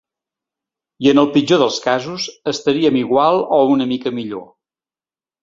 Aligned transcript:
I 1.05 1.11
en 1.11 1.21
el 1.23 1.29
pitjor 1.35 1.61
dels 1.63 1.77
casos, 1.83 2.25
estaríem 2.53 2.99
igual 3.03 3.39
o 3.59 3.61
una 3.75 3.89
mica 3.93 4.15
millor. 4.19 4.43